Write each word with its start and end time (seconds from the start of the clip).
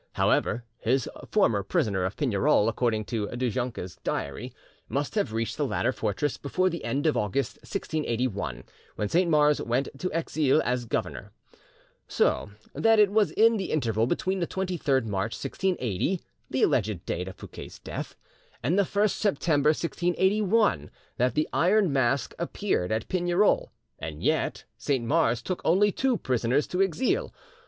However, 0.13 0.63
his 0.79 1.07
"former 1.29 1.61
prisoner 1.61 2.05
of 2.05 2.15
Pignerol," 2.17 2.67
according 2.67 3.05
to 3.05 3.27
Du 3.37 3.51
Junca's 3.51 3.97
diary, 4.03 4.51
must 4.89 5.13
have 5.13 5.31
reached 5.31 5.57
the 5.57 5.67
latter 5.67 5.91
fortress 5.91 6.37
before 6.37 6.71
the 6.71 6.83
end 6.83 7.05
of 7.05 7.15
August 7.15 7.57
1681, 7.57 8.63
when 8.95 9.07
Saint 9.09 9.29
Mars 9.29 9.61
went 9.61 9.89
to 9.99 10.09
Exilles 10.11 10.59
as 10.65 10.85
governor. 10.85 11.33
So 12.07 12.49
that 12.73 12.97
it 12.97 13.11
was 13.11 13.29
in 13.29 13.57
the 13.57 13.71
interval 13.71 14.07
between 14.07 14.39
the 14.39 14.47
23rd 14.47 15.05
March 15.05 15.33
1680, 15.35 16.19
the 16.49 16.63
alleged 16.63 17.05
date 17.05 17.27
of 17.27 17.35
Fouquet's 17.35 17.77
death, 17.77 18.15
and 18.63 18.79
the 18.79 18.89
1st 18.89 19.11
September 19.17 19.67
1681, 19.69 20.89
that 21.17 21.35
the 21.35 21.47
Iron 21.53 21.93
Mask 21.93 22.33
appeared 22.39 22.91
at 22.91 23.07
Pignerol, 23.07 23.67
and 23.99 24.23
yet 24.23 24.63
Saint 24.79 25.05
Mars 25.05 25.43
took 25.43 25.61
only 25.63 25.91
two 25.91 26.17
prisoners 26.17 26.65
to 26.65 26.81
Exilles. 26.81 27.29